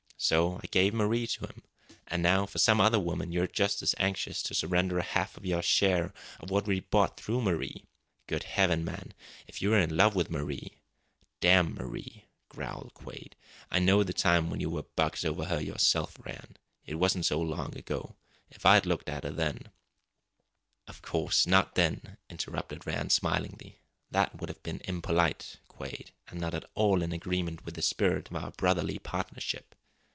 [0.23, 1.63] So I gave Marie to him.
[2.05, 5.47] And now, for some other woman, you're just as anxious to surrender a half of
[5.47, 7.85] your share of what we've bought through Marie.
[8.27, 9.15] Good heaven, man,
[9.47, 10.77] if you were in love with Marie"
[11.41, 13.35] "Damn Marie!" growled Quade.
[13.71, 16.55] "I know the time when you were bugs over her yourself, Rann.
[16.85, 18.15] It wasn't so long ago.
[18.51, 19.71] If I'd looked at her then"
[20.87, 23.79] "Of course, not then," interrupted Rann smilingly.
[24.11, 28.29] "That would have been impolite, Quade, and not at all in agreement with the spirit
[28.29, 29.73] of our brotherly partnership.